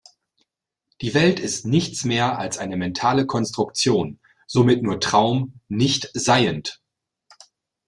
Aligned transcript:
Die 1.01 1.13
Welt 1.13 1.39
ist 1.39 1.67
nichts 1.67 2.05
mehr 2.05 2.39
als 2.39 2.57
eine 2.57 2.75
mentale 2.75 3.27
Konstruktion, 3.27 4.17
somit 4.47 4.81
nur 4.81 4.99
Traum, 4.99 5.59
nicht 5.67 6.09
seiend. 6.15 6.81